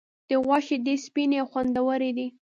[0.27, 2.27] د غوا شیدې سپینې او خوندورې دي.